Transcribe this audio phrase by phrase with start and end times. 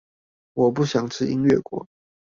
[0.55, 1.85] 我不想吃音樂果